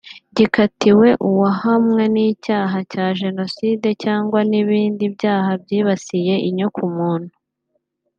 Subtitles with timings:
[0.35, 7.33] gikatiwe uwahamwe n’icyaha cya Jenoside cyangwa ibindi byaha byibasiye inyokomuntu